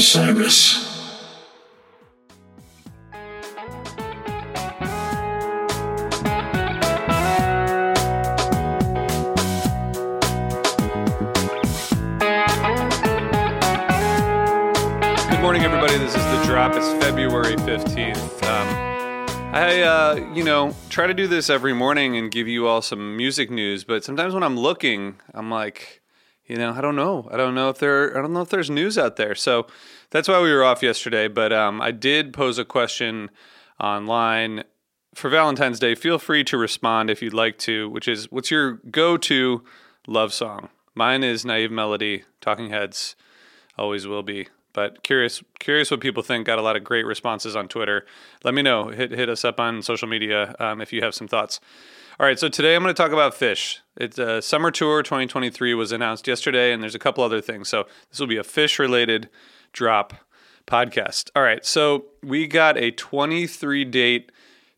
Osiris. 0.00 0.88
Good 15.28 15.40
morning, 15.42 15.64
everybody. 15.64 15.98
This 15.98 16.14
is 16.14 16.24
the 16.24 16.42
drop. 16.46 16.72
It's 16.74 16.86
February 17.04 17.56
15th. 17.56 18.42
Um, 18.44 19.54
I, 19.54 19.82
uh, 19.82 20.14
you 20.32 20.42
know, 20.44 20.74
try 20.88 21.08
to 21.08 21.12
do 21.12 21.26
this 21.26 21.50
every 21.50 21.74
morning 21.74 22.16
and 22.16 22.30
give 22.30 22.48
you 22.48 22.66
all 22.66 22.80
some 22.80 23.18
music 23.18 23.50
news, 23.50 23.84
but 23.84 24.02
sometimes 24.02 24.32
when 24.32 24.44
I'm 24.44 24.56
looking, 24.56 25.16
I'm 25.34 25.50
like, 25.50 25.99
you 26.50 26.56
know, 26.56 26.72
I 26.72 26.80
don't 26.80 26.96
know. 26.96 27.28
I 27.30 27.36
don't 27.36 27.54
know 27.54 27.68
if 27.68 27.78
there, 27.78 28.18
I 28.18 28.20
don't 28.20 28.32
know 28.32 28.42
if 28.42 28.48
there's 28.48 28.68
news 28.68 28.98
out 28.98 29.14
there. 29.14 29.36
So 29.36 29.68
that's 30.10 30.26
why 30.26 30.42
we 30.42 30.52
were 30.52 30.64
off 30.64 30.82
yesterday. 30.82 31.28
But 31.28 31.52
um, 31.52 31.80
I 31.80 31.92
did 31.92 32.32
pose 32.32 32.58
a 32.58 32.64
question 32.64 33.30
online 33.78 34.64
for 35.14 35.30
Valentine's 35.30 35.78
Day. 35.78 35.94
Feel 35.94 36.18
free 36.18 36.42
to 36.42 36.58
respond 36.58 37.08
if 37.08 37.22
you'd 37.22 37.32
like 37.32 37.56
to, 37.58 37.88
which 37.88 38.08
is, 38.08 38.32
what's 38.32 38.50
your 38.50 38.80
go-to 38.90 39.62
love 40.08 40.32
song? 40.32 40.70
Mine 40.92 41.22
is 41.22 41.44
Naive 41.44 41.70
Melody, 41.70 42.24
Talking 42.40 42.70
Heads, 42.70 43.14
always 43.78 44.08
will 44.08 44.24
be. 44.24 44.48
But 44.72 45.02
curious, 45.02 45.42
curious 45.58 45.90
what 45.90 46.00
people 46.00 46.22
think. 46.22 46.46
Got 46.46 46.58
a 46.58 46.62
lot 46.62 46.76
of 46.76 46.84
great 46.84 47.06
responses 47.06 47.56
on 47.56 47.68
Twitter. 47.68 48.06
Let 48.44 48.54
me 48.54 48.62
know. 48.62 48.88
Hit 48.88 49.10
hit 49.12 49.28
us 49.28 49.44
up 49.44 49.58
on 49.60 49.82
social 49.82 50.08
media 50.08 50.54
um, 50.58 50.80
if 50.80 50.92
you 50.92 51.02
have 51.02 51.14
some 51.14 51.28
thoughts. 51.28 51.60
All 52.18 52.26
right, 52.26 52.38
so 52.38 52.50
today 52.50 52.76
I'm 52.76 52.82
going 52.82 52.94
to 52.94 53.02
talk 53.02 53.12
about 53.12 53.32
Phish. 53.32 53.78
It's 53.96 54.18
a 54.18 54.30
uh, 54.30 54.40
summer 54.42 54.70
tour 54.70 55.02
2023 55.02 55.72
was 55.72 55.90
announced 55.90 56.28
yesterday, 56.28 56.70
and 56.70 56.82
there's 56.82 56.94
a 56.94 56.98
couple 56.98 57.24
other 57.24 57.40
things. 57.40 57.70
So 57.70 57.86
this 58.10 58.20
will 58.20 58.26
be 58.26 58.36
a 58.36 58.42
Phish 58.42 58.78
related 58.78 59.30
drop 59.72 60.12
podcast. 60.66 61.30
All 61.34 61.42
right, 61.42 61.64
so 61.64 62.04
we 62.22 62.46
got 62.46 62.76
a 62.76 62.90
23 62.90 63.86
date 63.86 64.32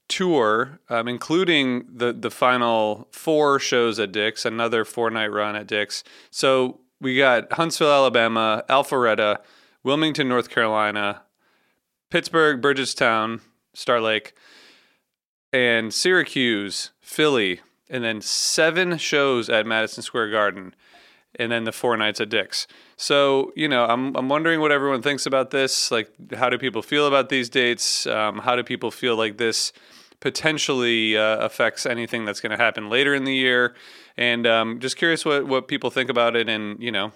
tour, 0.08 0.78
um, 0.88 1.08
including 1.08 1.84
the 1.92 2.12
the 2.12 2.30
final 2.30 3.08
four 3.10 3.58
shows 3.58 3.98
at 3.98 4.12
Dick's, 4.12 4.44
another 4.44 4.84
four 4.84 5.10
night 5.10 5.32
run 5.32 5.56
at 5.56 5.66
Dick's. 5.66 6.04
So 6.30 6.80
we 7.00 7.16
got 7.16 7.52
Huntsville, 7.54 7.90
Alabama, 7.90 8.62
Alpharetta. 8.68 9.38
Wilmington, 9.84 10.28
North 10.28 10.48
Carolina, 10.48 11.22
Pittsburgh, 12.10 12.60
Burgettstown, 12.60 13.40
Star 13.74 14.00
Lake, 14.00 14.34
and 15.52 15.92
Syracuse, 15.92 16.92
Philly, 17.00 17.60
and 17.88 18.02
then 18.02 18.20
seven 18.20 18.96
shows 18.98 19.48
at 19.48 19.66
Madison 19.66 20.02
Square 20.02 20.30
Garden, 20.30 20.74
and 21.36 21.50
then 21.50 21.64
the 21.64 21.72
four 21.72 21.96
nights 21.96 22.20
at 22.20 22.28
Dick's. 22.28 22.66
So 22.96 23.52
you 23.56 23.68
know, 23.68 23.84
I'm 23.84 24.14
I'm 24.16 24.28
wondering 24.28 24.60
what 24.60 24.72
everyone 24.72 25.02
thinks 25.02 25.26
about 25.26 25.50
this. 25.50 25.90
Like, 25.90 26.10
how 26.34 26.48
do 26.48 26.58
people 26.58 26.82
feel 26.82 27.06
about 27.06 27.28
these 27.28 27.48
dates? 27.48 28.06
Um, 28.06 28.38
how 28.38 28.56
do 28.56 28.62
people 28.62 28.90
feel 28.90 29.16
like 29.16 29.38
this 29.38 29.72
potentially 30.20 31.16
uh, 31.16 31.38
affects 31.38 31.84
anything 31.84 32.24
that's 32.24 32.40
going 32.40 32.56
to 32.56 32.56
happen 32.56 32.88
later 32.88 33.14
in 33.14 33.24
the 33.24 33.34
year? 33.34 33.74
And 34.16 34.46
um, 34.46 34.80
just 34.80 34.96
curious 34.96 35.24
what 35.24 35.46
what 35.46 35.68
people 35.68 35.90
think 35.90 36.08
about 36.08 36.36
it, 36.36 36.48
and 36.48 36.82
you 36.82 36.92
know, 36.92 37.12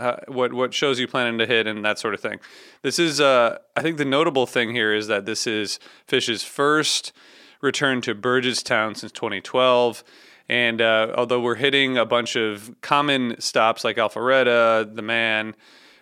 uh, 0.00 0.16
what 0.28 0.52
what 0.52 0.72
shows 0.72 0.98
you 0.98 1.06
planning 1.06 1.38
to 1.38 1.46
hit 1.46 1.66
and 1.66 1.84
that 1.84 1.98
sort 1.98 2.14
of 2.14 2.20
thing. 2.20 2.40
This 2.82 2.98
is, 2.98 3.20
uh, 3.20 3.58
I 3.76 3.82
think, 3.82 3.98
the 3.98 4.04
notable 4.04 4.46
thing 4.46 4.70
here 4.70 4.94
is 4.94 5.06
that 5.08 5.26
this 5.26 5.46
is 5.46 5.78
Phish's 6.08 6.42
first 6.42 7.12
return 7.60 8.00
to 8.00 8.14
Burgettstown 8.14 8.96
since 8.96 9.12
2012. 9.12 10.02
And 10.48 10.80
uh, 10.80 11.14
although 11.16 11.40
we're 11.40 11.56
hitting 11.56 11.96
a 11.96 12.06
bunch 12.06 12.34
of 12.34 12.74
common 12.80 13.36
stops 13.40 13.84
like 13.84 13.96
Alpharetta, 13.96 14.94
The 14.96 15.02
Mann, 15.02 15.54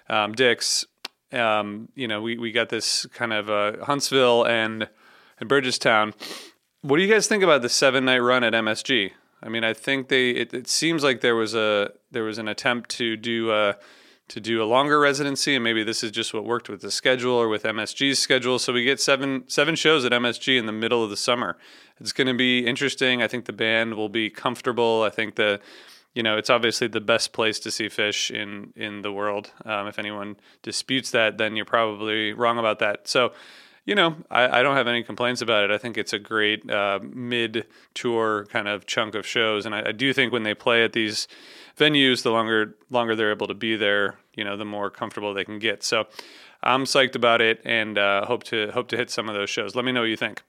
um, 0.08 0.32
Dick's, 0.32 0.86
um, 1.32 1.88
you 1.94 2.08
know, 2.08 2.22
we, 2.22 2.38
we 2.38 2.52
got 2.52 2.68
this 2.68 3.04
kind 3.06 3.32
of 3.32 3.50
uh, 3.50 3.84
Huntsville 3.84 4.46
and, 4.46 4.88
and 5.40 5.50
Burgettstown. 5.50 6.14
What 6.80 6.96
do 6.96 7.02
you 7.02 7.12
guys 7.12 7.26
think 7.26 7.42
about 7.42 7.62
the 7.62 7.68
seven 7.68 8.04
night 8.04 8.20
run 8.20 8.44
at 8.44 8.54
MSG? 8.54 9.10
I 9.42 9.48
mean, 9.48 9.64
I 9.64 9.72
think 9.72 10.08
they. 10.08 10.30
It, 10.30 10.52
it, 10.52 10.68
seems 10.68 11.04
like 11.04 11.20
there 11.20 11.36
was 11.36 11.54
a 11.54 11.92
there 12.10 12.24
was 12.24 12.38
an 12.38 12.48
attempt 12.48 12.90
to 12.90 13.16
do 13.16 13.52
a 13.52 13.76
to 14.28 14.40
do 14.40 14.62
a 14.62 14.66
longer 14.66 15.00
residency, 15.00 15.54
and 15.54 15.64
maybe 15.64 15.82
this 15.82 16.02
is 16.02 16.10
just 16.10 16.34
what 16.34 16.44
worked 16.44 16.68
with 16.68 16.82
the 16.82 16.90
schedule 16.90 17.32
or 17.32 17.48
with 17.48 17.62
MSG's 17.62 18.18
schedule. 18.18 18.58
So 18.58 18.72
we 18.72 18.84
get 18.84 19.00
seven 19.00 19.44
seven 19.48 19.74
shows 19.74 20.04
at 20.04 20.12
MSG 20.12 20.58
in 20.58 20.66
the 20.66 20.72
middle 20.72 21.04
of 21.04 21.10
the 21.10 21.16
summer. 21.16 21.56
It's 22.00 22.12
going 22.12 22.26
to 22.26 22.34
be 22.34 22.66
interesting. 22.66 23.22
I 23.22 23.28
think 23.28 23.46
the 23.46 23.52
band 23.52 23.94
will 23.94 24.08
be 24.08 24.28
comfortable. 24.28 25.02
I 25.02 25.10
think 25.10 25.36
the 25.36 25.60
you 26.14 26.22
know 26.22 26.36
it's 26.36 26.50
obviously 26.50 26.88
the 26.88 27.00
best 27.00 27.32
place 27.32 27.60
to 27.60 27.70
see 27.70 27.86
Phish 27.86 28.30
in 28.30 28.72
in 28.74 29.02
the 29.02 29.12
world. 29.12 29.52
Um, 29.64 29.86
if 29.86 29.98
anyone 29.98 30.36
disputes 30.62 31.12
that, 31.12 31.38
then 31.38 31.54
you're 31.54 31.64
probably 31.64 32.32
wrong 32.32 32.58
about 32.58 32.80
that. 32.80 33.06
So 33.06 33.32
you 33.88 33.94
know, 33.94 34.16
I, 34.30 34.58
I, 34.58 34.62
don't 34.62 34.76
have 34.76 34.86
any 34.86 35.02
complaints 35.02 35.40
about 35.40 35.64
it. 35.64 35.70
I 35.70 35.78
think 35.78 35.96
it's 35.96 36.12
a 36.12 36.18
great 36.18 36.70
uh, 36.70 37.00
mid 37.02 37.66
tour 37.94 38.44
kind 38.50 38.68
of 38.68 38.84
chunk 38.84 39.14
of 39.14 39.26
shows, 39.26 39.64
and 39.64 39.74
I, 39.74 39.88
I, 39.88 39.92
do 39.92 40.12
think 40.12 40.30
when 40.30 40.42
they 40.42 40.52
play 40.52 40.84
at 40.84 40.92
these 40.92 41.26
venues, 41.74 42.22
the 42.22 42.30
longer 42.30 42.76
longer 42.90 43.16
they're 43.16 43.30
able 43.30 43.46
to 43.46 43.54
be 43.54 43.76
there, 43.76 44.18
you 44.34 44.44
know, 44.44 44.58
the 44.58 44.66
more 44.66 44.90
comfortable 44.90 45.32
they 45.32 45.46
can 45.46 45.58
get. 45.58 45.82
So 45.82 46.06
I'm 46.62 46.84
psyched 46.84 47.16
about 47.16 47.40
it, 47.40 47.62
and 47.64 47.96
uh, 47.96 48.26
hope 48.26 48.44
to 48.44 48.70
hope 48.72 48.88
to 48.88 48.96
hit 48.98 49.08
some 49.08 49.26
of 49.26 49.34
those 49.34 49.48
shows. 49.48 49.74
Let 49.74 49.86
me 49.86 49.92
know 49.92 50.00
what 50.00 50.10
you 50.10 50.18
think. 50.18 50.42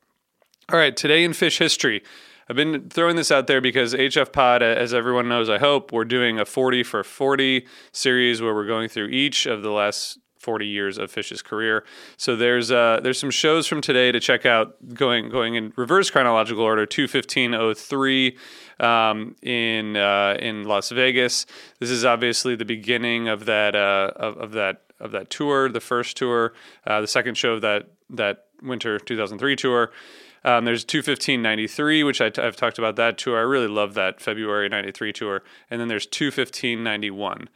All 0.69 0.77
right, 0.77 0.95
today 0.95 1.23
in 1.23 1.31
Phish 1.31 1.59
history. 1.59 2.03
I've 2.49 2.57
been 2.57 2.89
throwing 2.89 3.15
this 3.15 3.31
out 3.31 3.47
there 3.47 3.61
because 3.61 3.93
HF 3.93 4.33
Pod, 4.33 4.63
as 4.63 4.93
everyone 4.93 5.29
knows, 5.29 5.49
I 5.49 5.59
hope, 5.59 5.93
we're 5.93 6.03
doing 6.03 6.39
a 6.39 6.45
40 6.45 6.81
for 6.81 7.03
40 7.03 7.67
series 7.91 8.41
where 8.41 8.55
we're 8.55 8.65
going 8.65 8.89
through 8.89 9.09
each 9.09 9.45
of 9.45 9.61
the 9.61 9.69
last 9.69 10.17
40 10.39 10.65
years 10.65 10.97
of 10.97 11.11
Phish's 11.11 11.41
career. 11.41 11.83
So 12.17 12.35
there's 12.35 12.71
uh, 12.71 12.99
there's 13.03 13.19
some 13.19 13.31
shows 13.31 13.67
from 13.67 13.81
today 13.81 14.11
to 14.11 14.19
check 14.19 14.45
out 14.45 14.75
going 14.93 15.29
going 15.29 15.55
in 15.55 15.73
reverse 15.75 16.09
chronological 16.09 16.63
order. 16.63 16.85
21503 16.85 18.37
um, 18.79 19.35
in 19.41 19.97
uh, 19.97 20.37
in 20.39 20.63
Las 20.63 20.89
Vegas. 20.89 21.45
This 21.79 21.89
is 21.89 22.05
obviously 22.05 22.55
the 22.55 22.65
beginning 22.65 23.27
of 23.27 23.45
that 23.45 23.75
uh, 23.75 24.11
of, 24.15 24.37
of, 24.37 24.51
that 24.53 24.81
of 24.99 25.11
that 25.11 25.29
tour, 25.29 25.69
the 25.69 25.81
first 25.81 26.17
tour, 26.17 26.53
uh, 26.87 27.01
the 27.01 27.07
second 27.07 27.35
show 27.35 27.53
of 27.53 27.61
that 27.61 27.89
that 28.09 28.45
winter 28.61 28.97
2003 28.97 29.55
tour. 29.55 29.91
Um, 30.43 30.63
there's 30.63 30.85
21593, 30.85 32.03
which 32.03 32.21
i 32.21 32.29
t- 32.29 32.41
I've 32.41 32.55
talked 32.55 32.79
about 32.79 32.95
that 32.95 33.17
tour. 33.17 33.37
I 33.37 33.41
really 33.41 33.67
love 33.67 33.93
that 33.95 34.21
February 34.21 34.69
93 34.69 35.11
tour. 35.11 35.43
And 35.69 35.81
then 35.81 35.89
there's 35.89 36.05
21591. 36.05 37.49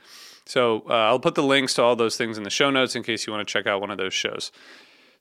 So 0.45 0.83
uh, 0.89 0.93
I'll 0.93 1.19
put 1.19 1.35
the 1.35 1.43
links 1.43 1.73
to 1.75 1.83
all 1.83 1.95
those 1.95 2.17
things 2.17 2.37
in 2.37 2.43
the 2.43 2.49
show 2.49 2.69
notes 2.69 2.95
in 2.95 3.03
case 3.03 3.25
you 3.25 3.33
want 3.33 3.47
to 3.47 3.51
check 3.51 3.65
out 3.65 3.81
one 3.81 3.91
of 3.91 3.97
those 3.97 4.13
shows. 4.13 4.51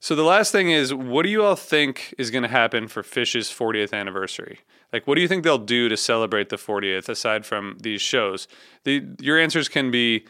So 0.00 0.16
the 0.16 0.24
last 0.24 0.50
thing 0.50 0.70
is, 0.70 0.92
what 0.92 1.22
do 1.22 1.28
you 1.28 1.44
all 1.44 1.54
think 1.54 2.12
is 2.18 2.32
going 2.32 2.42
to 2.42 2.48
happen 2.48 2.88
for 2.88 3.04
Phish's 3.04 3.48
40th 3.48 3.92
anniversary? 3.92 4.58
Like, 4.92 5.06
what 5.06 5.14
do 5.14 5.20
you 5.20 5.28
think 5.28 5.44
they'll 5.44 5.58
do 5.58 5.88
to 5.88 5.96
celebrate 5.96 6.48
the 6.48 6.56
40th 6.56 7.08
aside 7.08 7.46
from 7.46 7.78
these 7.80 8.02
shows? 8.02 8.48
The 8.82 9.04
your 9.20 9.38
answers 9.38 9.68
can 9.68 9.90
be 9.90 10.26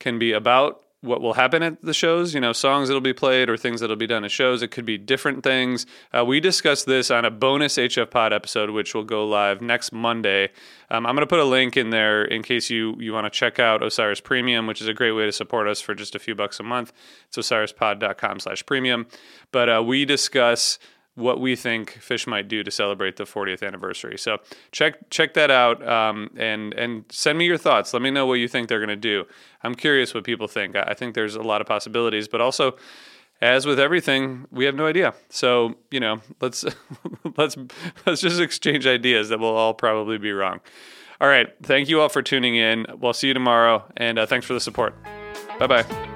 can 0.00 0.18
be 0.18 0.32
about 0.32 0.82
what 1.02 1.20
will 1.20 1.34
happen 1.34 1.62
at 1.64 1.82
the 1.82 1.92
shows, 1.92 2.32
you 2.32 2.40
know, 2.40 2.52
songs 2.52 2.88
that'll 2.88 3.00
be 3.00 3.12
played 3.12 3.50
or 3.50 3.56
things 3.56 3.80
that'll 3.80 3.96
be 3.96 4.06
done 4.06 4.24
at 4.24 4.30
shows. 4.30 4.62
It 4.62 4.68
could 4.68 4.84
be 4.84 4.96
different 4.96 5.42
things. 5.42 5.84
Uh, 6.16 6.24
we 6.24 6.38
discussed 6.38 6.86
this 6.86 7.10
on 7.10 7.24
a 7.24 7.30
bonus 7.30 7.76
HF 7.76 8.10
Pod 8.10 8.32
episode, 8.32 8.70
which 8.70 8.94
will 8.94 9.04
go 9.04 9.26
live 9.26 9.60
next 9.60 9.92
Monday. 9.92 10.50
Um, 10.90 11.04
I'm 11.04 11.16
going 11.16 11.26
to 11.26 11.26
put 11.26 11.40
a 11.40 11.44
link 11.44 11.76
in 11.76 11.90
there 11.90 12.24
in 12.24 12.42
case 12.42 12.70
you, 12.70 12.96
you 13.00 13.12
want 13.12 13.26
to 13.26 13.30
check 13.30 13.58
out 13.58 13.82
Osiris 13.82 14.20
Premium, 14.20 14.68
which 14.68 14.80
is 14.80 14.86
a 14.86 14.94
great 14.94 15.12
way 15.12 15.26
to 15.26 15.32
support 15.32 15.66
us 15.66 15.80
for 15.80 15.94
just 15.94 16.14
a 16.14 16.20
few 16.20 16.36
bucks 16.36 16.60
a 16.60 16.62
month. 16.62 16.92
It's 17.28 17.36
osirispod.com 17.36 18.38
slash 18.38 18.64
premium. 18.64 19.06
But 19.50 19.68
uh, 19.68 19.82
we 19.84 20.04
discuss 20.04 20.78
what 21.14 21.40
we 21.40 21.54
think 21.54 21.98
Phish 22.00 22.26
might 22.26 22.48
do 22.48 22.62
to 22.62 22.70
celebrate 22.70 23.16
the 23.16 23.24
40th 23.24 23.66
anniversary. 23.66 24.18
So 24.18 24.38
check 24.70 25.10
check 25.10 25.34
that 25.34 25.50
out 25.50 25.86
um, 25.86 26.30
and 26.36 26.72
and 26.74 27.04
send 27.10 27.38
me 27.38 27.44
your 27.44 27.58
thoughts. 27.58 27.92
Let 27.92 28.02
me 28.02 28.10
know 28.10 28.26
what 28.26 28.34
you 28.34 28.48
think 28.48 28.68
they're 28.68 28.78
going 28.78 28.88
to 28.88 28.96
do. 28.96 29.24
I'm 29.62 29.74
curious 29.74 30.14
what 30.14 30.24
people 30.24 30.48
think. 30.48 30.74
I 30.74 30.94
think 30.94 31.14
there's 31.14 31.34
a 31.34 31.42
lot 31.42 31.60
of 31.60 31.66
possibilities, 31.66 32.28
but 32.28 32.40
also 32.40 32.76
as 33.42 33.66
with 33.66 33.80
everything, 33.80 34.46
we 34.50 34.64
have 34.64 34.74
no 34.74 34.86
idea. 34.86 35.14
So 35.28 35.74
you 35.90 36.00
know, 36.00 36.20
let's 36.40 36.64
let's 37.36 37.56
let's 38.06 38.22
just 38.22 38.40
exchange 38.40 38.86
ideas 38.86 39.28
that 39.28 39.40
we'll 39.40 39.56
all 39.56 39.74
probably 39.74 40.16
be 40.16 40.32
wrong. 40.32 40.60
All 41.20 41.28
right, 41.28 41.48
thank 41.62 41.88
you 41.88 42.00
all 42.00 42.08
for 42.08 42.22
tuning 42.22 42.56
in. 42.56 42.86
We'll 42.98 43.12
see 43.12 43.28
you 43.28 43.34
tomorrow, 43.34 43.84
and 43.96 44.18
uh, 44.18 44.26
thanks 44.26 44.46
for 44.46 44.54
the 44.54 44.60
support. 44.60 44.96
Bye 45.58 45.66
bye. 45.66 46.11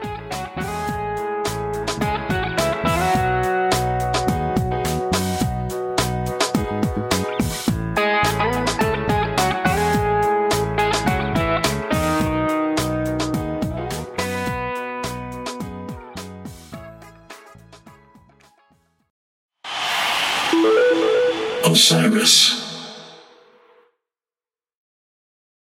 Osiris. 21.77 22.66